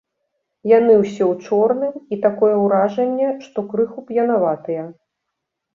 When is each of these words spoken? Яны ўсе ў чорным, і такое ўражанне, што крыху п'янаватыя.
Яны 0.71 0.93
ўсе 1.01 1.21
ў 1.31 1.33
чорным, 1.49 1.95
і 2.15 2.21
такое 2.25 2.51
ўражанне, 2.65 3.29
што 3.45 3.69
крыху 3.71 3.99
п'янаватыя. 4.11 4.83